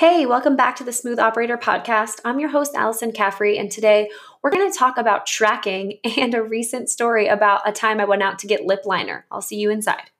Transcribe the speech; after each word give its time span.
Hey, 0.00 0.24
welcome 0.24 0.56
back 0.56 0.76
to 0.76 0.84
the 0.84 0.94
Smooth 0.94 1.18
Operator 1.18 1.58
Podcast. 1.58 2.22
I'm 2.24 2.40
your 2.40 2.48
host, 2.48 2.74
Allison 2.74 3.12
Caffrey, 3.12 3.58
and 3.58 3.70
today 3.70 4.08
we're 4.40 4.48
going 4.48 4.72
to 4.72 4.78
talk 4.78 4.96
about 4.96 5.26
tracking 5.26 5.98
and 6.16 6.32
a 6.32 6.42
recent 6.42 6.88
story 6.88 7.26
about 7.26 7.68
a 7.68 7.72
time 7.72 8.00
I 8.00 8.06
went 8.06 8.22
out 8.22 8.38
to 8.38 8.46
get 8.46 8.64
lip 8.64 8.86
liner. 8.86 9.26
I'll 9.30 9.42
see 9.42 9.56
you 9.56 9.68
inside. 9.68 10.10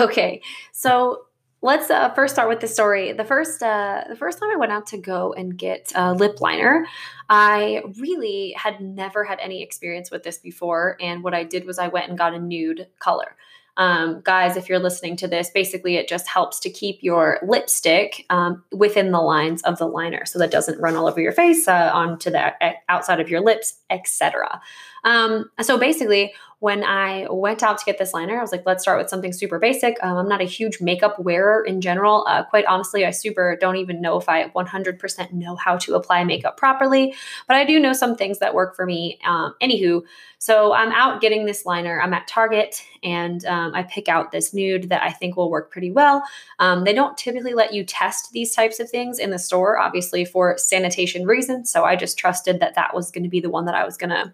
Okay, 0.00 0.42
so 0.72 1.26
let's 1.62 1.90
uh, 1.90 2.12
first 2.14 2.34
start 2.34 2.48
with 2.48 2.58
the 2.58 2.66
story. 2.66 3.12
The 3.12 3.22
first, 3.22 3.62
uh, 3.62 4.02
the 4.08 4.16
first 4.16 4.40
time 4.40 4.50
I 4.52 4.56
went 4.56 4.72
out 4.72 4.86
to 4.88 4.98
go 4.98 5.32
and 5.32 5.56
get 5.56 5.92
uh, 5.94 6.10
lip 6.10 6.40
liner, 6.40 6.88
I 7.28 7.84
really 8.00 8.56
had 8.58 8.80
never 8.80 9.22
had 9.22 9.38
any 9.38 9.62
experience 9.62 10.10
with 10.10 10.24
this 10.24 10.38
before, 10.38 10.96
and 11.00 11.22
what 11.22 11.34
I 11.34 11.44
did 11.44 11.66
was 11.66 11.78
I 11.78 11.86
went 11.86 12.08
and 12.08 12.18
got 12.18 12.34
a 12.34 12.40
nude 12.40 12.88
color. 12.98 13.36
Um, 13.76 14.20
guys, 14.24 14.56
if 14.56 14.68
you're 14.68 14.78
listening 14.78 15.16
to 15.16 15.28
this, 15.28 15.50
basically 15.50 15.96
it 15.96 16.08
just 16.08 16.28
helps 16.28 16.60
to 16.60 16.70
keep 16.70 17.02
your 17.02 17.38
lipstick 17.46 18.26
um, 18.30 18.62
within 18.72 19.10
the 19.10 19.20
lines 19.20 19.62
of 19.62 19.78
the 19.78 19.86
liner 19.86 20.24
so 20.26 20.38
that 20.38 20.50
doesn't 20.50 20.80
run 20.80 20.96
all 20.96 21.06
over 21.06 21.20
your 21.20 21.32
face, 21.32 21.66
uh, 21.66 21.90
onto 21.92 22.30
the 22.30 22.52
outside 22.88 23.20
of 23.20 23.28
your 23.28 23.40
lips, 23.40 23.78
etc. 23.90 24.60
Um, 25.04 25.50
so 25.60 25.78
basically, 25.78 26.32
when 26.60 26.84
I 26.84 27.26
went 27.30 27.62
out 27.62 27.78
to 27.78 27.84
get 27.86 27.96
this 27.96 28.12
liner, 28.12 28.38
I 28.38 28.42
was 28.42 28.52
like, 28.52 28.64
let's 28.66 28.82
start 28.82 28.98
with 28.98 29.08
something 29.08 29.32
super 29.32 29.58
basic. 29.58 29.96
Um, 30.02 30.18
I'm 30.18 30.28
not 30.28 30.42
a 30.42 30.44
huge 30.44 30.78
makeup 30.80 31.18
wearer 31.18 31.64
in 31.64 31.80
general. 31.80 32.26
Uh, 32.28 32.44
quite 32.44 32.66
honestly, 32.66 33.06
I 33.06 33.12
super 33.12 33.56
don't 33.58 33.76
even 33.76 34.02
know 34.02 34.18
if 34.18 34.28
I 34.28 34.50
100% 34.50 35.32
know 35.32 35.56
how 35.56 35.78
to 35.78 35.94
apply 35.94 36.22
makeup 36.24 36.58
properly, 36.58 37.14
but 37.48 37.56
I 37.56 37.64
do 37.64 37.80
know 37.80 37.94
some 37.94 38.14
things 38.14 38.40
that 38.40 38.54
work 38.54 38.76
for 38.76 38.84
me. 38.84 39.18
Um, 39.24 39.54
anywho, 39.62 40.02
so 40.36 40.74
I'm 40.74 40.92
out 40.92 41.22
getting 41.22 41.46
this 41.46 41.64
liner. 41.64 41.98
I'm 41.98 42.12
at 42.12 42.28
Target 42.28 42.84
and 43.02 43.42
um, 43.46 43.74
I 43.74 43.82
pick 43.84 44.10
out 44.10 44.30
this 44.30 44.52
nude 44.52 44.90
that 44.90 45.02
I 45.02 45.12
think 45.12 45.38
will 45.38 45.50
work 45.50 45.70
pretty 45.70 45.90
well. 45.90 46.22
Um, 46.58 46.84
they 46.84 46.92
don't 46.92 47.16
typically 47.16 47.54
let 47.54 47.72
you 47.72 47.84
test 47.84 48.32
these 48.32 48.54
types 48.54 48.80
of 48.80 48.90
things 48.90 49.18
in 49.18 49.30
the 49.30 49.38
store, 49.38 49.78
obviously 49.78 50.26
for 50.26 50.58
sanitation 50.58 51.26
reasons. 51.26 51.70
So 51.70 51.84
I 51.84 51.96
just 51.96 52.18
trusted 52.18 52.60
that 52.60 52.74
that 52.74 52.94
was 52.94 53.10
going 53.10 53.24
to 53.24 53.30
be 53.30 53.40
the 53.40 53.48
one 53.48 53.64
that 53.64 53.74
I 53.74 53.84
was 53.86 53.96
going 53.96 54.10
to 54.10 54.30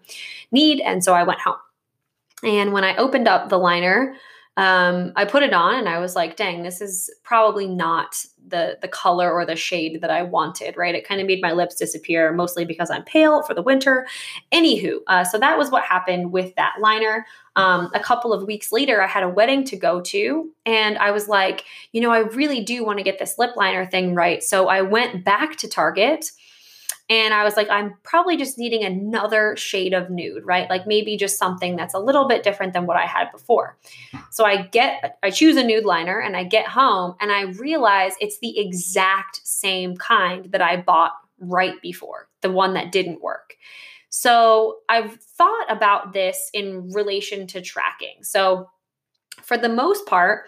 need. 0.51 0.81
And 0.81 1.01
so 1.01 1.13
I 1.13 1.23
went 1.23 1.39
home. 1.39 1.55
And 2.43 2.71
when 2.73 2.83
I 2.83 2.95
opened 2.97 3.27
up 3.27 3.49
the 3.49 3.57
liner, 3.57 4.15
um, 4.57 5.13
I 5.15 5.25
put 5.25 5.43
it 5.43 5.53
on 5.53 5.75
and 5.75 5.87
I 5.87 5.99
was 5.99 6.15
like, 6.15 6.35
dang, 6.35 6.63
this 6.63 6.81
is 6.81 7.11
probably 7.23 7.67
not 7.67 8.25
the 8.47 8.77
the 8.81 8.87
color 8.87 9.31
or 9.31 9.45
the 9.45 9.55
shade 9.55 10.01
that 10.01 10.09
I 10.09 10.23
wanted, 10.23 10.75
right? 10.77 10.95
It 10.95 11.07
kind 11.07 11.21
of 11.21 11.27
made 11.27 11.41
my 11.41 11.51
lips 11.51 11.75
disappear, 11.75 12.33
mostly 12.33 12.65
because 12.65 12.89
I'm 12.89 13.03
pale 13.03 13.43
for 13.43 13.53
the 13.53 13.61
winter. 13.61 14.07
Anywho, 14.51 14.99
uh, 15.05 15.23
so 15.23 15.37
that 15.37 15.59
was 15.59 15.69
what 15.69 15.83
happened 15.83 16.31
with 16.31 16.55
that 16.55 16.75
liner. 16.79 17.27
Um, 17.55 17.91
a 17.93 17.99
couple 17.99 18.33
of 18.33 18.47
weeks 18.47 18.71
later, 18.71 19.01
I 19.01 19.07
had 19.07 19.23
a 19.23 19.29
wedding 19.29 19.63
to 19.65 19.75
go 19.75 20.01
to, 20.01 20.49
and 20.65 20.97
I 20.97 21.11
was 21.11 21.27
like, 21.27 21.65
you 21.91 22.01
know, 22.01 22.11
I 22.11 22.19
really 22.19 22.63
do 22.63 22.83
want 22.83 22.97
to 22.97 23.03
get 23.03 23.19
this 23.19 23.37
lip 23.37 23.55
liner 23.55 23.85
thing 23.85 24.15
right. 24.15 24.41
So 24.41 24.69
I 24.69 24.81
went 24.81 25.23
back 25.23 25.57
to 25.57 25.67
Target 25.67 26.31
and 27.09 27.33
I 27.33 27.43
was 27.43 27.55
like, 27.55 27.69
I'm 27.69 27.95
probably 28.03 28.35
just 28.35 28.57
needing 28.57 28.83
another 28.83 29.55
shade 29.55 29.93
of 29.93 30.09
nude, 30.09 30.45
right? 30.45 30.69
Like 30.69 30.85
maybe 30.85 31.15
just 31.15 31.37
something 31.37 31.77
that's 31.77 31.93
a 31.93 31.99
little 31.99 32.27
bit 32.27 32.43
different 32.43 32.73
than 32.73 32.85
what 32.85 32.97
I 32.97 33.05
had 33.05 33.31
before. 33.31 33.77
So 34.29 34.45
I 34.45 34.63
get, 34.63 35.17
I 35.23 35.29
choose 35.29 35.55
a 35.55 35.63
nude 35.63 35.85
liner 35.85 36.19
and 36.19 36.35
I 36.35 36.43
get 36.43 36.67
home 36.67 37.15
and 37.21 37.31
I 37.31 37.43
realize 37.43 38.13
it's 38.19 38.39
the 38.39 38.59
exact 38.59 39.39
same 39.45 39.95
kind 39.95 40.51
that 40.51 40.61
I 40.61 40.77
bought 40.77 41.13
right 41.39 41.81
before, 41.81 42.27
the 42.41 42.51
one 42.51 42.73
that 42.73 42.91
didn't 42.91 43.21
work. 43.21 43.55
So 44.09 44.79
I've 44.89 45.15
thought 45.15 45.65
about 45.69 46.11
this 46.11 46.49
in 46.53 46.91
relation 46.91 47.47
to 47.47 47.61
tracking. 47.61 48.23
So 48.23 48.69
for 49.43 49.57
the 49.57 49.69
most 49.69 50.05
part, 50.07 50.47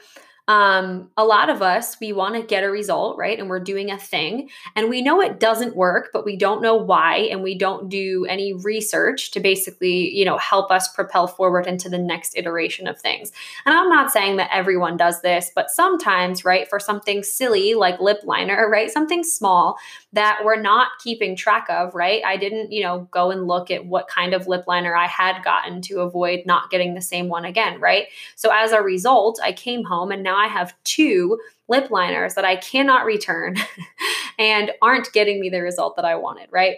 um, 0.49 1.11
a 1.15 1.23
lot 1.23 1.51
of 1.51 1.61
us, 1.61 1.99
we 2.01 2.11
want 2.11 2.33
to 2.33 2.41
get 2.41 2.63
a 2.63 2.71
result, 2.71 3.19
right? 3.19 3.37
And 3.37 3.51
we're 3.51 3.59
doing 3.59 3.91
a 3.91 3.99
thing 3.99 4.49
and 4.75 4.89
we 4.89 4.99
know 5.03 5.21
it 5.21 5.39
doesn't 5.39 5.75
work, 5.75 6.09
but 6.11 6.25
we 6.25 6.35
don't 6.35 6.63
know 6.63 6.75
why. 6.75 7.17
And 7.29 7.43
we 7.43 7.55
don't 7.55 7.87
do 7.87 8.25
any 8.27 8.53
research 8.53 9.29
to 9.31 9.39
basically, 9.39 10.09
you 10.09 10.25
know, 10.25 10.39
help 10.39 10.71
us 10.71 10.91
propel 10.91 11.27
forward 11.27 11.67
into 11.67 11.87
the 11.87 11.99
next 11.99 12.35
iteration 12.35 12.87
of 12.87 12.99
things. 12.99 13.31
And 13.67 13.75
I'm 13.75 13.89
not 13.89 14.11
saying 14.11 14.37
that 14.37 14.49
everyone 14.51 14.97
does 14.97 15.21
this, 15.21 15.51
but 15.53 15.69
sometimes, 15.69 16.43
right, 16.43 16.67
for 16.67 16.79
something 16.79 17.21
silly 17.21 17.75
like 17.75 18.01
lip 18.01 18.21
liner, 18.23 18.67
right, 18.71 18.89
something 18.89 19.23
small 19.23 19.77
that 20.13 20.39
we're 20.43 20.59
not 20.59 20.87
keeping 21.03 21.35
track 21.35 21.67
of, 21.69 21.93
right? 21.93 22.23
I 22.25 22.37
didn't, 22.37 22.71
you 22.71 22.81
know, 22.81 23.07
go 23.11 23.29
and 23.29 23.45
look 23.45 23.69
at 23.69 23.85
what 23.85 24.07
kind 24.07 24.33
of 24.33 24.47
lip 24.47 24.63
liner 24.65 24.95
I 24.95 25.05
had 25.05 25.43
gotten 25.43 25.83
to 25.83 25.99
avoid 25.99 26.39
not 26.47 26.71
getting 26.71 26.95
the 26.95 27.01
same 27.01 27.29
one 27.29 27.45
again, 27.45 27.79
right? 27.79 28.07
So 28.35 28.49
as 28.51 28.71
a 28.71 28.81
result, 28.81 29.39
I 29.43 29.53
came 29.53 29.83
home 29.83 30.11
and 30.11 30.23
now 30.23 30.38
I 30.39 30.47
have 30.47 30.73
two 30.83 31.39
lip 31.67 31.91
liners 31.91 32.35
that 32.35 32.45
I 32.45 32.55
cannot 32.55 33.05
return 33.05 33.57
and 34.39 34.71
aren't 34.81 35.11
getting 35.11 35.39
me 35.39 35.49
the 35.49 35.61
result 35.61 35.97
that 35.97 36.05
I 36.05 36.15
wanted, 36.15 36.47
right? 36.51 36.77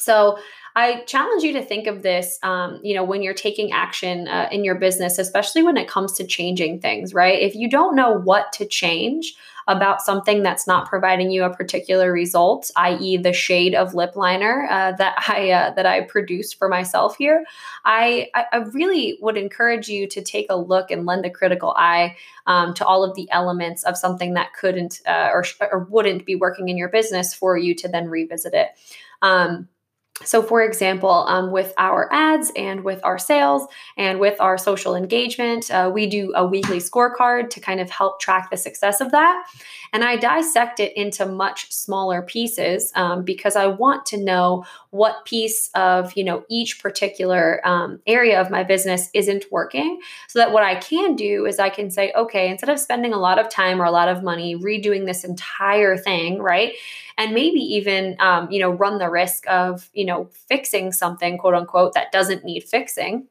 So 0.00 0.38
I 0.76 1.02
challenge 1.02 1.42
you 1.42 1.52
to 1.54 1.62
think 1.62 1.86
of 1.86 2.02
this, 2.02 2.38
um, 2.42 2.80
you 2.82 2.94
know, 2.94 3.04
when 3.04 3.22
you're 3.22 3.34
taking 3.34 3.72
action 3.72 4.28
uh, 4.28 4.48
in 4.52 4.64
your 4.64 4.76
business, 4.76 5.18
especially 5.18 5.62
when 5.62 5.76
it 5.76 5.88
comes 5.88 6.12
to 6.14 6.26
changing 6.26 6.80
things, 6.80 7.12
right? 7.12 7.40
If 7.40 7.54
you 7.54 7.68
don't 7.68 7.96
know 7.96 8.12
what 8.12 8.52
to 8.54 8.66
change, 8.66 9.36
about 9.70 10.02
something 10.02 10.42
that's 10.42 10.66
not 10.66 10.88
providing 10.88 11.30
you 11.30 11.44
a 11.44 11.54
particular 11.54 12.12
result, 12.12 12.70
i.e., 12.76 13.16
the 13.16 13.32
shade 13.32 13.74
of 13.74 13.94
lip 13.94 14.16
liner 14.16 14.66
uh, 14.68 14.92
that 14.92 15.14
I 15.28 15.50
uh, 15.50 15.74
that 15.74 15.86
I 15.86 16.02
produced 16.02 16.58
for 16.58 16.68
myself 16.68 17.16
here, 17.16 17.44
I 17.84 18.28
I 18.34 18.56
really 18.72 19.18
would 19.20 19.36
encourage 19.36 19.88
you 19.88 20.06
to 20.08 20.22
take 20.22 20.46
a 20.50 20.56
look 20.56 20.90
and 20.90 21.06
lend 21.06 21.24
a 21.24 21.30
critical 21.30 21.72
eye 21.76 22.16
um, 22.46 22.74
to 22.74 22.84
all 22.84 23.04
of 23.04 23.14
the 23.14 23.30
elements 23.30 23.84
of 23.84 23.96
something 23.96 24.34
that 24.34 24.52
couldn't 24.54 25.00
uh, 25.06 25.30
or 25.32 25.44
or 25.60 25.86
wouldn't 25.90 26.26
be 26.26 26.34
working 26.34 26.68
in 26.68 26.76
your 26.76 26.88
business 26.88 27.32
for 27.32 27.56
you 27.56 27.74
to 27.76 27.88
then 27.88 28.08
revisit 28.08 28.54
it. 28.54 28.70
Um, 29.22 29.68
so, 30.22 30.42
for 30.42 30.62
example, 30.62 31.10
um, 31.10 31.50
with 31.50 31.72
our 31.78 32.12
ads 32.12 32.52
and 32.54 32.84
with 32.84 33.00
our 33.02 33.18
sales 33.18 33.66
and 33.96 34.20
with 34.20 34.38
our 34.38 34.58
social 34.58 34.94
engagement, 34.94 35.70
uh, 35.70 35.90
we 35.92 36.06
do 36.06 36.32
a 36.36 36.46
weekly 36.46 36.76
scorecard 36.76 37.48
to 37.50 37.60
kind 37.60 37.80
of 37.80 37.88
help 37.88 38.20
track 38.20 38.50
the 38.50 38.56
success 38.58 39.00
of 39.00 39.12
that. 39.12 39.46
And 39.92 40.04
I 40.04 40.16
dissect 40.16 40.78
it 40.78 40.92
into 40.94 41.24
much 41.24 41.72
smaller 41.72 42.22
pieces 42.22 42.92
um, 42.94 43.24
because 43.24 43.56
I 43.56 43.66
want 43.66 44.04
to 44.06 44.18
know 44.18 44.64
what 44.90 45.24
piece 45.24 45.70
of 45.74 46.12
you 46.16 46.24
know 46.24 46.44
each 46.48 46.82
particular 46.82 47.60
um, 47.66 48.00
area 48.06 48.40
of 48.40 48.50
my 48.50 48.62
business 48.62 49.08
isn't 49.14 49.46
working, 49.50 50.00
so 50.28 50.38
that 50.38 50.52
what 50.52 50.64
I 50.64 50.76
can 50.76 51.16
do 51.16 51.46
is 51.46 51.58
I 51.58 51.70
can 51.70 51.90
say, 51.90 52.12
okay, 52.14 52.50
instead 52.50 52.70
of 52.70 52.78
spending 52.78 53.12
a 53.12 53.18
lot 53.18 53.38
of 53.38 53.48
time 53.48 53.80
or 53.80 53.84
a 53.84 53.90
lot 53.90 54.08
of 54.08 54.22
money 54.22 54.54
redoing 54.54 55.06
this 55.06 55.24
entire 55.24 55.96
thing, 55.96 56.40
right? 56.40 56.74
and 57.20 57.34
maybe 57.34 57.60
even 57.60 58.16
um, 58.18 58.50
you 58.50 58.58
know 58.58 58.70
run 58.70 58.98
the 58.98 59.08
risk 59.08 59.44
of 59.48 59.88
you 59.92 60.04
know 60.04 60.09
fixing 60.48 60.92
something 60.92 61.38
quote 61.38 61.54
unquote 61.54 61.94
that 61.94 62.12
doesn't 62.12 62.44
need 62.44 62.62
fixing 62.62 63.26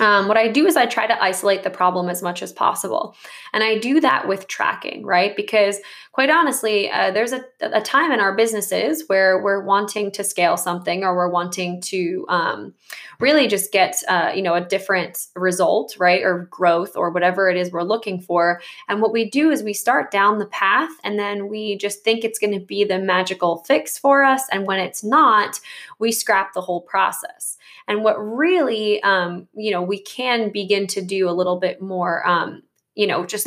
um, 0.00 0.28
what 0.28 0.36
I 0.36 0.48
do 0.48 0.66
is 0.66 0.76
I 0.76 0.86
try 0.86 1.06
to 1.06 1.22
isolate 1.22 1.62
the 1.62 1.70
problem 1.70 2.08
as 2.08 2.22
much 2.22 2.42
as 2.42 2.52
possible. 2.52 3.16
And 3.52 3.64
I 3.64 3.78
do 3.78 4.00
that 4.00 4.28
with 4.28 4.46
tracking, 4.46 5.04
right? 5.04 5.34
Because 5.34 5.80
quite 6.18 6.30
honestly, 6.30 6.90
uh, 6.90 7.12
there's 7.12 7.30
a, 7.30 7.44
a, 7.60 7.80
time 7.80 8.10
in 8.10 8.18
our 8.18 8.34
businesses 8.34 9.04
where 9.06 9.40
we're 9.40 9.62
wanting 9.62 10.10
to 10.10 10.24
scale 10.24 10.56
something 10.56 11.04
or 11.04 11.14
we're 11.14 11.30
wanting 11.30 11.80
to 11.80 12.26
um, 12.28 12.74
really 13.20 13.46
just 13.46 13.70
get, 13.70 14.02
uh, 14.08 14.32
you 14.34 14.42
know, 14.42 14.54
a 14.54 14.60
different 14.60 15.28
result, 15.36 15.94
right? 15.96 16.24
Or 16.24 16.48
growth 16.50 16.96
or 16.96 17.10
whatever 17.10 17.48
it 17.48 17.56
is 17.56 17.70
we're 17.70 17.84
looking 17.84 18.20
for. 18.20 18.60
And 18.88 19.00
what 19.00 19.12
we 19.12 19.30
do 19.30 19.52
is 19.52 19.62
we 19.62 19.72
start 19.72 20.10
down 20.10 20.40
the 20.40 20.46
path 20.46 20.90
and 21.04 21.20
then 21.20 21.46
we 21.46 21.76
just 21.76 22.02
think 22.02 22.24
it's 22.24 22.40
going 22.40 22.58
to 22.58 22.66
be 22.66 22.82
the 22.82 22.98
magical 22.98 23.58
fix 23.58 23.96
for 23.96 24.24
us. 24.24 24.42
And 24.50 24.66
when 24.66 24.80
it's 24.80 25.04
not, 25.04 25.60
we 26.00 26.10
scrap 26.10 26.52
the 26.52 26.62
whole 26.62 26.80
process. 26.80 27.56
And 27.86 28.02
what 28.02 28.16
really, 28.16 29.00
um, 29.04 29.46
you 29.54 29.70
know, 29.70 29.82
we 29.82 30.00
can 30.00 30.50
begin 30.50 30.88
to 30.88 31.00
do 31.00 31.28
a 31.28 31.30
little 31.30 31.60
bit 31.60 31.80
more, 31.80 32.28
um, 32.28 32.64
you 32.96 33.06
know, 33.06 33.24
just 33.24 33.46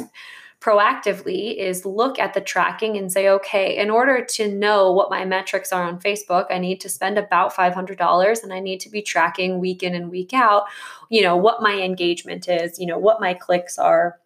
proactively 0.61 1.57
is 1.57 1.85
look 1.85 2.19
at 2.19 2.35
the 2.35 2.39
tracking 2.39 2.95
and 2.95 3.11
say, 3.11 3.27
okay, 3.27 3.77
in 3.77 3.89
order 3.89 4.23
to 4.23 4.47
know 4.47 4.91
what 4.91 5.09
my 5.09 5.25
metrics 5.25 5.73
are 5.73 5.83
on 5.83 5.99
Facebook, 5.99 6.45
I 6.51 6.59
need 6.59 6.79
to 6.81 6.89
spend 6.89 7.17
about 7.17 7.53
$500 7.53 8.43
and 8.43 8.53
I 8.53 8.59
need 8.59 8.79
to 8.81 8.89
be 8.89 9.01
tracking 9.01 9.59
week 9.59 9.81
in 9.81 9.95
and 9.95 10.11
week 10.11 10.33
out, 10.33 10.65
you 11.09 11.23
know, 11.23 11.35
what 11.35 11.63
my 11.63 11.81
engagement 11.81 12.47
is, 12.47 12.79
you 12.79 12.85
know, 12.85 12.99
what 12.99 13.19
my 13.19 13.33
clicks 13.33 13.79
are, 13.79 14.19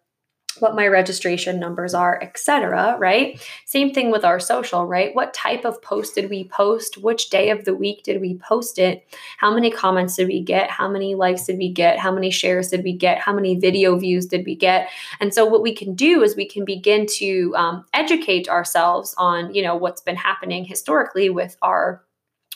what 0.60 0.74
my 0.74 0.86
registration 0.86 1.60
numbers 1.60 1.94
are, 1.94 2.22
etc., 2.22 2.96
right? 2.98 3.40
Same 3.64 3.92
thing 3.92 4.10
with 4.10 4.24
our 4.24 4.40
social, 4.40 4.86
right? 4.86 5.14
What 5.14 5.34
type 5.34 5.64
of 5.64 5.80
post 5.82 6.14
did 6.14 6.30
we 6.30 6.44
post? 6.44 6.98
Which 6.98 7.30
day 7.30 7.50
of 7.50 7.64
the 7.64 7.74
week 7.74 8.02
did 8.02 8.20
we 8.20 8.36
post 8.36 8.78
it? 8.78 9.06
How 9.38 9.52
many 9.52 9.70
comments 9.70 10.16
did 10.16 10.28
we 10.28 10.40
get? 10.40 10.70
How 10.70 10.88
many 10.88 11.14
likes 11.14 11.44
did 11.44 11.58
we 11.58 11.70
get? 11.70 11.98
How 11.98 12.12
many 12.12 12.30
shares 12.30 12.68
did 12.68 12.84
we 12.84 12.92
get? 12.92 13.18
How 13.18 13.32
many 13.32 13.56
video 13.56 13.96
views 13.96 14.26
did 14.26 14.46
we 14.46 14.54
get? 14.54 14.88
And 15.20 15.32
so 15.34 15.44
what 15.44 15.62
we 15.62 15.74
can 15.74 15.94
do 15.94 16.22
is 16.22 16.36
we 16.36 16.48
can 16.48 16.64
begin 16.64 17.06
to 17.16 17.54
um, 17.56 17.84
educate 17.92 18.48
ourselves 18.48 19.14
on, 19.18 19.54
you 19.54 19.62
know, 19.62 19.76
what's 19.76 20.00
been 20.00 20.16
happening 20.16 20.64
historically 20.64 21.30
with 21.30 21.56
our 21.62 22.02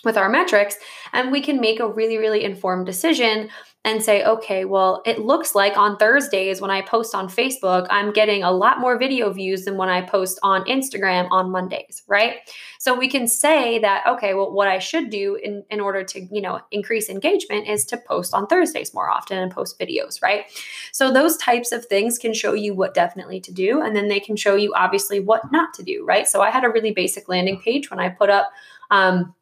with 0.04 0.16
our 0.16 0.28
metrics 0.28 0.76
and 1.12 1.30
we 1.30 1.40
can 1.40 1.60
make 1.60 1.80
a 1.80 1.88
really 1.88 2.18
really 2.18 2.44
informed 2.44 2.86
decision 2.86 3.48
and 3.82 4.02
say, 4.02 4.22
okay, 4.24 4.66
well, 4.66 5.00
it 5.06 5.20
looks 5.20 5.54
like 5.54 5.78
on 5.78 5.96
Thursdays 5.96 6.60
when 6.60 6.70
I 6.70 6.82
post 6.82 7.14
on 7.14 7.28
Facebook, 7.28 7.86
I'm 7.88 8.12
getting 8.12 8.42
a 8.42 8.50
lot 8.50 8.78
more 8.78 8.98
video 8.98 9.32
views 9.32 9.64
than 9.64 9.78
when 9.78 9.88
I 9.88 10.02
post 10.02 10.38
on 10.42 10.64
Instagram 10.66 11.28
on 11.30 11.50
Mondays, 11.50 12.02
right? 12.06 12.36
So 12.78 12.94
we 12.94 13.08
can 13.08 13.26
say 13.26 13.78
that, 13.78 14.06
okay, 14.06 14.34
well, 14.34 14.52
what 14.52 14.68
I 14.68 14.78
should 14.78 15.08
do 15.08 15.36
in, 15.36 15.64
in 15.70 15.80
order 15.80 16.04
to, 16.04 16.20
you 16.30 16.42
know, 16.42 16.60
increase 16.70 17.08
engagement 17.08 17.68
is 17.68 17.86
to 17.86 17.96
post 17.96 18.34
on 18.34 18.46
Thursdays 18.48 18.92
more 18.92 19.08
often 19.08 19.38
and 19.38 19.50
post 19.50 19.78
videos, 19.78 20.22
right? 20.22 20.44
So 20.92 21.10
those 21.10 21.38
types 21.38 21.72
of 21.72 21.86
things 21.86 22.18
can 22.18 22.34
show 22.34 22.52
you 22.52 22.74
what 22.74 22.92
definitely 22.92 23.40
to 23.40 23.52
do. 23.52 23.80
And 23.80 23.96
then 23.96 24.08
they 24.08 24.20
can 24.20 24.36
show 24.36 24.56
you 24.56 24.74
obviously 24.76 25.20
what 25.20 25.50
not 25.52 25.72
to 25.74 25.82
do, 25.82 26.04
right? 26.04 26.28
So 26.28 26.42
I 26.42 26.50
had 26.50 26.64
a 26.64 26.70
really 26.70 26.92
basic 26.92 27.30
landing 27.30 27.58
page 27.58 27.90
when 27.90 27.98
I 27.98 28.10
put 28.10 28.28
up 28.28 28.50
um, 28.90 29.34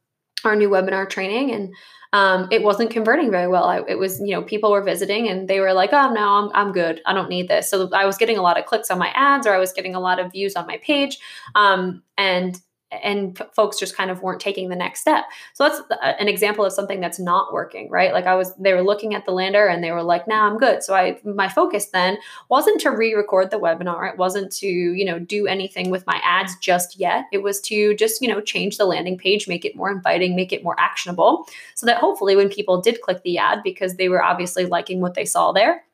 our 0.44 0.56
new 0.56 0.68
webinar 0.68 1.08
training 1.08 1.52
and 1.52 1.74
um, 2.12 2.48
it 2.50 2.62
wasn't 2.62 2.90
converting 2.90 3.30
very 3.30 3.48
well. 3.48 3.64
I, 3.64 3.82
it 3.86 3.98
was, 3.98 4.18
you 4.20 4.30
know, 4.30 4.42
people 4.42 4.70
were 4.70 4.82
visiting 4.82 5.28
and 5.28 5.46
they 5.46 5.60
were 5.60 5.74
like, 5.74 5.92
oh, 5.92 6.10
no, 6.12 6.26
I'm, 6.26 6.50
I'm 6.54 6.72
good. 6.72 7.02
I 7.04 7.12
don't 7.12 7.28
need 7.28 7.48
this. 7.48 7.68
So 7.68 7.90
I 7.92 8.06
was 8.06 8.16
getting 8.16 8.38
a 8.38 8.42
lot 8.42 8.58
of 8.58 8.64
clicks 8.64 8.90
on 8.90 8.98
my 8.98 9.08
ads 9.08 9.46
or 9.46 9.54
I 9.54 9.58
was 9.58 9.72
getting 9.72 9.94
a 9.94 10.00
lot 10.00 10.18
of 10.18 10.32
views 10.32 10.56
on 10.56 10.66
my 10.66 10.78
page. 10.78 11.18
Um, 11.54 12.02
and 12.16 12.58
and 12.90 13.40
folks 13.54 13.78
just 13.78 13.96
kind 13.96 14.10
of 14.10 14.22
weren't 14.22 14.40
taking 14.40 14.68
the 14.68 14.76
next 14.76 15.00
step. 15.00 15.24
So 15.52 15.64
that's 15.64 15.80
uh, 15.90 16.14
an 16.18 16.28
example 16.28 16.64
of 16.64 16.72
something 16.72 17.00
that's 17.00 17.18
not 17.18 17.52
working, 17.52 17.90
right? 17.90 18.12
Like 18.12 18.26
I 18.26 18.34
was, 18.34 18.54
they 18.56 18.72
were 18.72 18.82
looking 18.82 19.14
at 19.14 19.26
the 19.26 19.32
lander 19.32 19.66
and 19.66 19.84
they 19.84 19.92
were 19.92 20.02
like, 20.02 20.26
"Now 20.26 20.46
nah, 20.46 20.52
I'm 20.52 20.58
good." 20.58 20.82
So 20.82 20.94
I, 20.94 21.18
my 21.24 21.48
focus 21.48 21.86
then 21.86 22.18
wasn't 22.48 22.80
to 22.82 22.90
re-record 22.90 23.50
the 23.50 23.58
webinar. 23.58 24.10
It 24.10 24.18
wasn't 24.18 24.52
to, 24.52 24.66
you 24.66 25.04
know, 25.04 25.18
do 25.18 25.46
anything 25.46 25.90
with 25.90 26.06
my 26.06 26.20
ads 26.24 26.56
just 26.58 26.98
yet. 26.98 27.26
It 27.32 27.42
was 27.42 27.60
to 27.62 27.94
just, 27.94 28.22
you 28.22 28.28
know, 28.28 28.40
change 28.40 28.78
the 28.78 28.86
landing 28.86 29.18
page, 29.18 29.48
make 29.48 29.64
it 29.64 29.76
more 29.76 29.90
inviting, 29.90 30.34
make 30.34 30.52
it 30.52 30.64
more 30.64 30.76
actionable, 30.78 31.46
so 31.74 31.86
that 31.86 31.98
hopefully 31.98 32.36
when 32.36 32.48
people 32.48 32.80
did 32.80 33.00
click 33.02 33.22
the 33.22 33.38
ad 33.38 33.62
because 33.62 33.96
they 33.96 34.08
were 34.08 34.22
obviously 34.22 34.66
liking 34.66 35.00
what 35.00 35.14
they 35.14 35.24
saw 35.24 35.52
there, 35.52 35.84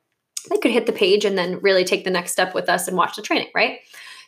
they 0.50 0.58
could 0.58 0.70
hit 0.70 0.87
the 0.87 0.93
page 0.93 1.25
and 1.25 1.37
then 1.37 1.61
really 1.61 1.85
take 1.85 2.05
the 2.05 2.11
next 2.11 2.32
step 2.32 2.55
with 2.55 2.69
us 2.69 2.87
and 2.87 2.96
watch 2.96 3.17
the 3.17 3.23
training, 3.23 3.49
right? 3.55 3.81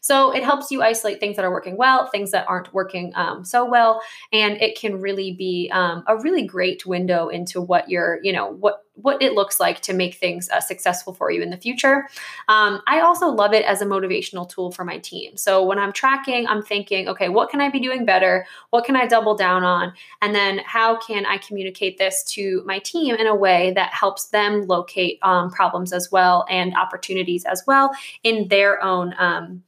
So 0.06 0.30
it 0.30 0.44
helps 0.44 0.70
you 0.70 0.82
isolate 0.82 1.18
things 1.18 1.34
that 1.34 1.44
are 1.44 1.50
working 1.50 1.76
well, 1.76 2.06
things 2.06 2.30
that 2.30 2.46
aren't 2.48 2.72
working 2.72 3.10
um, 3.16 3.44
so 3.44 3.64
well, 3.64 4.00
and 4.32 4.56
it 4.62 4.78
can 4.78 5.00
really 5.00 5.32
be 5.32 5.68
um, 5.72 6.04
a 6.06 6.16
really 6.16 6.46
great 6.46 6.86
window 6.86 7.26
into 7.26 7.60
what 7.60 7.90
you're, 7.90 8.20
you 8.22 8.32
know, 8.32 8.52
what 8.52 8.84
what 8.94 9.20
it 9.20 9.32
looks 9.32 9.58
like 9.58 9.80
to 9.80 9.92
make 9.92 10.14
things 10.14 10.48
uh, 10.48 10.60
successful 10.60 11.12
for 11.12 11.30
you 11.30 11.42
in 11.42 11.50
the 11.50 11.56
future. 11.56 12.08
Um, 12.48 12.80
I 12.86 13.00
also 13.00 13.26
love 13.26 13.52
it 13.52 13.64
as 13.64 13.82
a 13.82 13.84
motivational 13.84 14.48
tool 14.48 14.70
for 14.70 14.84
my 14.84 14.98
team. 14.98 15.36
So 15.36 15.62
when 15.64 15.78
I'm 15.78 15.92
tracking, 15.92 16.46
I'm 16.46 16.62
thinking, 16.62 17.08
okay, 17.08 17.28
what 17.28 17.50
can 17.50 17.60
I 17.60 17.68
be 17.68 17.80
doing 17.80 18.06
better? 18.06 18.46
What 18.70 18.84
can 18.84 18.96
I 18.96 19.06
double 19.06 19.36
down 19.36 19.64
on? 19.64 19.92
And 20.22 20.34
then 20.34 20.60
how 20.64 20.98
can 20.98 21.26
I 21.26 21.36
communicate 21.38 21.98
this 21.98 22.24
to 22.34 22.62
my 22.64 22.78
team 22.78 23.16
in 23.16 23.26
a 23.26 23.34
way 23.34 23.72
that 23.74 23.92
helps 23.92 24.26
them 24.26 24.66
locate 24.66 25.18
um, 25.22 25.50
problems 25.50 25.92
as 25.92 26.10
well 26.10 26.46
and 26.48 26.74
opportunities 26.74 27.44
as 27.44 27.64
well 27.66 27.90
in 28.22 28.48
their 28.48 28.82
own 28.82 29.14
um, 29.18 29.62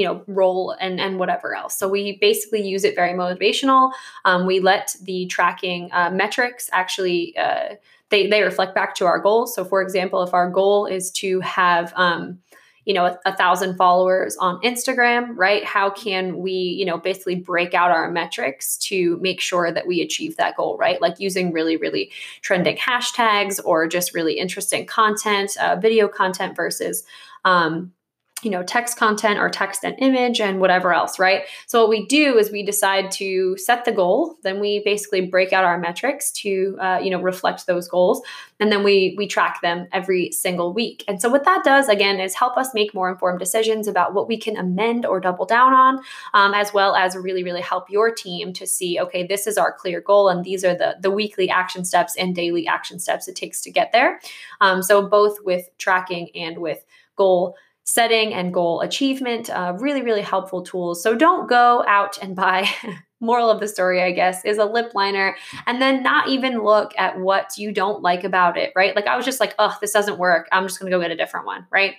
you 0.00 0.06
know 0.06 0.24
role 0.26 0.74
and 0.80 0.98
and 0.98 1.18
whatever 1.18 1.54
else. 1.54 1.76
So 1.76 1.86
we 1.86 2.16
basically 2.16 2.66
use 2.66 2.84
it 2.84 2.94
very 2.94 3.12
motivational. 3.12 3.92
Um, 4.24 4.46
we 4.46 4.58
let 4.60 4.96
the 5.02 5.26
tracking 5.26 5.90
uh, 5.92 6.10
metrics 6.10 6.70
actually 6.72 7.36
uh, 7.36 7.74
they, 8.08 8.26
they 8.26 8.42
reflect 8.42 8.74
back 8.74 8.94
to 8.96 9.04
our 9.04 9.18
goals 9.18 9.54
so 9.54 9.64
for 9.64 9.82
example 9.82 10.22
if 10.22 10.34
our 10.34 10.50
goal 10.50 10.86
is 10.86 11.10
to 11.12 11.40
have 11.40 11.92
um, 11.96 12.38
you 12.84 12.94
know 12.94 13.04
a, 13.04 13.18
a, 13.24 13.36
thousand 13.36 13.76
followers 13.76 14.36
on 14.38 14.60
instagram 14.62 15.32
right 15.36 15.64
how 15.64 15.90
can 15.90 16.38
we 16.38 16.52
you 16.52 16.84
know 16.84 16.98
basically 16.98 17.36
break 17.36 17.72
out 17.72 17.90
our 17.90 18.10
metrics 18.10 18.76
to 18.78 19.18
make 19.20 19.40
sure 19.40 19.70
that 19.70 19.86
we 19.86 20.00
achieve 20.00 20.36
that 20.36 20.56
goal 20.56 20.76
right? 20.78 21.00
Like 21.00 21.20
using 21.20 21.52
really 21.52 21.76
really 21.76 22.10
trending 22.40 22.76
hashtags 22.76 23.60
or 23.64 23.86
just 23.86 24.14
really 24.14 24.38
interesting 24.38 24.86
content 24.86 25.56
uh, 25.60 25.76
video 25.76 26.08
content 26.08 26.56
versus 26.56 27.04
um, 27.44 27.92
you 28.42 28.50
know 28.50 28.62
text 28.62 28.96
content 28.96 29.38
or 29.38 29.48
text 29.48 29.84
and 29.84 29.96
image 29.98 30.40
and 30.40 30.60
whatever 30.60 30.92
else 30.92 31.18
right? 31.18 31.42
So 31.66 31.80
what 31.80 31.90
we 31.90 32.06
do 32.06 32.38
is 32.38 32.50
we 32.50 32.62
decide 32.62 33.10
to 33.12 33.56
set 33.56 33.84
the 33.84 33.92
goal 33.92 34.36
then 34.42 34.60
we 34.60 34.82
basically 34.84 35.22
break 35.22 35.52
out 35.52 35.64
our 35.64 35.78
metrics 35.78 36.30
to 36.32 36.76
uh, 36.80 37.00
you 37.02 37.10
know 37.10 37.20
reflect 37.20 37.66
those 37.66 37.88
goals 37.88 38.22
and 38.58 38.70
then 38.70 38.82
we 38.82 39.14
we 39.16 39.26
track 39.26 39.60
them 39.62 39.88
every 39.92 40.30
single 40.32 40.72
week. 40.72 41.04
And 41.08 41.20
so 41.20 41.28
what 41.28 41.44
that 41.44 41.64
does 41.64 41.88
again 41.88 42.20
is 42.20 42.34
help 42.34 42.56
us 42.56 42.74
make 42.74 42.94
more 42.94 43.10
informed 43.10 43.38
decisions 43.38 43.88
about 43.88 44.14
what 44.14 44.28
we 44.28 44.38
can 44.38 44.56
amend 44.56 45.06
or 45.06 45.20
double 45.20 45.46
down 45.46 45.72
on 45.72 46.00
um, 46.34 46.54
as 46.54 46.72
well 46.72 46.94
as 46.94 47.16
really 47.16 47.42
really 47.42 47.62
help 47.62 47.90
your 47.90 48.12
team 48.12 48.52
to 48.52 48.66
see 48.66 48.98
okay 49.00 49.26
this 49.26 49.46
is 49.46 49.56
our 49.56 49.72
clear 49.72 50.00
goal 50.00 50.28
and 50.28 50.44
these 50.44 50.64
are 50.64 50.74
the 50.74 50.96
the 51.00 51.10
weekly 51.10 51.48
action 51.48 51.84
steps 51.84 52.16
and 52.16 52.34
daily 52.34 52.66
action 52.66 52.98
steps 52.98 53.28
it 53.28 53.36
takes 53.36 53.60
to 53.62 53.70
get 53.70 53.92
there. 53.92 54.20
Um, 54.60 54.82
so 54.82 55.06
both 55.08 55.38
with 55.44 55.68
tracking 55.78 56.30
and 56.34 56.58
with 56.58 56.84
goal 57.16 57.56
setting 57.90 58.32
and 58.32 58.54
goal 58.54 58.80
achievement. 58.82 59.50
Uh, 59.50 59.76
really, 59.78 60.02
really 60.02 60.22
helpful 60.22 60.62
tools. 60.62 61.02
So 61.02 61.16
don't 61.16 61.48
go 61.48 61.84
out 61.86 62.18
and 62.22 62.36
buy. 62.36 62.68
moral 63.22 63.50
of 63.50 63.60
the 63.60 63.68
story, 63.68 64.00
I 64.00 64.12
guess, 64.12 64.46
is 64.46 64.56
a 64.56 64.64
lip 64.64 64.92
liner 64.94 65.36
and 65.66 65.78
then 65.78 66.02
not 66.02 66.28
even 66.28 66.62
look 66.64 66.94
at 66.96 67.20
what 67.20 67.50
you 67.58 67.70
don't 67.70 68.00
like 68.00 68.24
about 68.24 68.56
it, 68.56 68.72
right? 68.74 68.96
Like 68.96 69.06
I 69.06 69.14
was 69.14 69.26
just 69.26 69.40
like, 69.40 69.54
oh, 69.58 69.76
this 69.82 69.92
doesn't 69.92 70.16
work. 70.16 70.48
I'm 70.52 70.66
just 70.66 70.80
going 70.80 70.90
to 70.90 70.96
go 70.96 71.02
get 71.02 71.10
a 71.10 71.16
different 71.16 71.44
one, 71.44 71.66
right? 71.70 71.96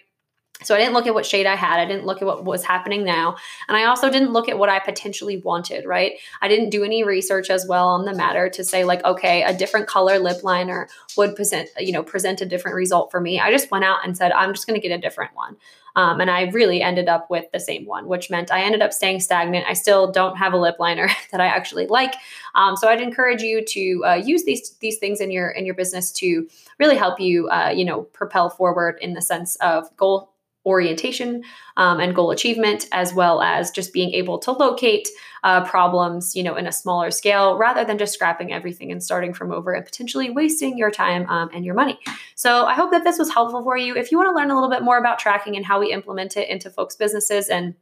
So 0.64 0.76
I 0.76 0.78
didn't 0.78 0.94
look 0.94 1.08
at 1.08 1.14
what 1.14 1.26
shade 1.26 1.46
I 1.46 1.56
had. 1.56 1.80
I 1.80 1.86
didn't 1.86 2.06
look 2.06 2.22
at 2.22 2.26
what 2.26 2.46
was 2.46 2.64
happening 2.64 3.04
now. 3.04 3.36
And 3.68 3.76
I 3.76 3.86
also 3.86 4.10
didn't 4.10 4.32
look 4.32 4.48
at 4.48 4.58
what 4.58 4.70
I 4.70 4.80
potentially 4.80 5.38
wanted, 5.38 5.86
right? 5.86 6.14
I 6.42 6.48
didn't 6.48 6.70
do 6.70 6.84
any 6.84 7.04
research 7.04 7.50
as 7.50 7.66
well 7.68 7.88
on 7.88 8.06
the 8.06 8.14
matter 8.14 8.50
to 8.50 8.64
say 8.64 8.84
like, 8.84 9.04
okay, 9.04 9.44
a 9.44 9.56
different 9.56 9.88
color 9.88 10.20
lip 10.20 10.44
liner 10.44 10.88
would 11.18 11.36
present, 11.36 11.70
you 11.80 11.92
know, 11.92 12.04
present 12.04 12.42
a 12.42 12.46
different 12.46 12.76
result 12.76 13.12
for 13.12 13.20
me. 13.20 13.40
I 13.40 13.52
just 13.52 13.72
went 13.72 13.86
out 13.86 14.06
and 14.06 14.16
said, 14.16 14.32
I'm 14.32 14.54
just 14.54 14.68
going 14.68 14.80
to 14.80 14.88
get 14.88 14.96
a 14.96 15.02
different 15.02 15.36
one. 15.36 15.58
Um, 15.96 16.22
and 16.22 16.30
I 16.30 16.44
really 16.52 16.82
ended 16.82 17.10
up 17.10 17.30
with 17.30 17.46
the 17.52 17.60
same 17.60 17.86
one, 17.86 18.08
which 18.08 18.30
meant 18.30 18.52
I 18.52 18.62
ended 18.62 18.82
up 18.82 18.94
staying 18.94 19.20
stagnant. 19.20 19.66
I 19.68 19.74
still 19.74 20.12
don't 20.12 20.38
have 20.38 20.54
a 20.54 20.58
lip 20.58 20.78
liner 20.80 21.10
that 21.32 21.42
I 21.42 21.48
actually 21.48 21.88
like. 21.88 22.16
Um, 22.56 22.76
so 22.76 22.88
I'd 22.88 23.02
encourage 23.02 23.42
you 23.42 23.64
to 23.66 24.06
uh, 24.06 24.14
use 24.16 24.44
these 24.44 24.72
these 24.80 24.98
things 24.98 25.22
in 25.22 25.32
your 25.32 25.50
in 25.50 25.66
your 25.66 25.76
business 25.76 26.12
to 26.14 26.48
really 26.80 26.96
help 26.96 27.20
you, 27.20 27.48
uh, 27.50 27.72
you 27.76 27.86
know, 27.86 28.04
propel 28.04 28.50
forward 28.50 28.98
in 29.02 29.14
the 29.14 29.22
sense 29.22 29.56
of 29.58 29.96
goal 29.98 30.32
orientation 30.66 31.44
um, 31.78 32.00
and 32.00 32.16
goal 32.16 32.32
achievement 32.32 32.88
as 32.92 33.14
well 33.14 33.42
as 33.42 33.72
just 33.72 33.94
being 33.94 34.12
able 34.14 34.38
to 34.38 34.52
locate 34.52 35.08
uh, 35.44 35.64
problems 35.66 36.36
you 36.36 36.44
know 36.44 36.56
in 36.56 36.68
a 36.68 36.72
smaller 36.72 37.10
scale 37.10 37.58
rather 37.58 37.84
than 37.84 37.98
just 37.98 38.14
scrapping 38.14 38.54
everything 38.54 38.92
and 38.92 39.04
starting 39.04 39.34
from 39.34 39.52
over 39.52 39.74
and 39.74 39.86
potentially 39.86 40.30
wasting 40.30 40.78
your 40.78 40.92
time 40.92 41.28
um, 41.30 41.50
and 41.54 41.66
your 41.66 41.76
money. 41.76 42.00
So 42.36 42.66
i 42.66 42.74
hope 42.74 42.92
that 42.92 43.04
this 43.04 43.18
was 43.18 43.34
helpful 43.34 43.64
for 43.64 43.78
you. 43.78 43.96
If 43.96 44.12
you 44.12 44.18
want 44.18 44.30
to 44.30 44.36
learn 44.36 44.52
a 44.52 44.54
little 44.54 44.70
bit 44.70 44.84
more 44.84 44.98
about 44.98 45.20
tracking 45.20 45.56
and 45.56 45.66
how 45.66 45.80
we 45.80 45.92
implement 45.92 46.38
it 46.38 46.50
into 46.50 46.70
folks 46.70 46.96
businesses 46.96 47.50
and 47.50 47.76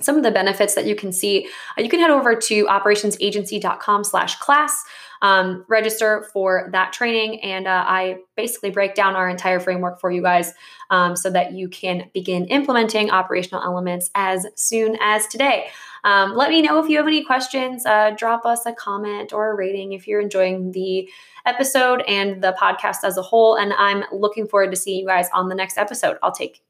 some 0.00 0.16
of 0.16 0.22
the 0.22 0.30
benefits 0.30 0.74
that 0.74 0.86
you 0.86 0.94
can 0.94 1.12
see 1.12 1.46
uh, 1.78 1.82
you 1.82 1.88
can 1.88 2.00
head 2.00 2.10
over 2.10 2.34
to 2.34 2.64
operationsagency.com 2.66 4.04
slash 4.04 4.38
class 4.38 4.84
um, 5.22 5.64
register 5.68 6.28
for 6.32 6.68
that 6.72 6.92
training 6.92 7.40
and 7.42 7.66
uh, 7.66 7.84
i 7.86 8.16
basically 8.36 8.70
break 8.70 8.94
down 8.94 9.14
our 9.14 9.28
entire 9.28 9.60
framework 9.60 10.00
for 10.00 10.10
you 10.10 10.22
guys 10.22 10.52
um, 10.92 11.16
so 11.16 11.30
that 11.30 11.52
you 11.52 11.68
can 11.68 12.10
begin 12.12 12.44
implementing 12.46 13.10
operational 13.10 13.62
elements 13.62 14.10
as 14.14 14.46
soon 14.54 14.96
as 15.00 15.26
today. 15.26 15.68
Um, 16.04 16.34
let 16.36 16.50
me 16.50 16.60
know 16.62 16.82
if 16.82 16.88
you 16.88 16.98
have 16.98 17.06
any 17.06 17.24
questions 17.24 17.86
uh, 17.86 18.10
drop 18.16 18.44
us 18.44 18.66
a 18.66 18.72
comment 18.72 19.32
or 19.32 19.52
a 19.52 19.54
rating 19.54 19.92
if 19.92 20.06
you're 20.06 20.20
enjoying 20.20 20.72
the 20.72 21.08
episode 21.46 22.02
and 22.06 22.42
the 22.42 22.54
podcast 22.60 23.04
as 23.04 23.16
a 23.16 23.22
whole 23.22 23.56
and 23.56 23.72
i'm 23.74 24.04
looking 24.12 24.46
forward 24.46 24.70
to 24.70 24.76
seeing 24.76 25.00
you 25.00 25.06
guys 25.06 25.28
on 25.32 25.48
the 25.48 25.54
next 25.54 25.78
episode. 25.78 26.16
I'll 26.22 26.32
take 26.32 26.60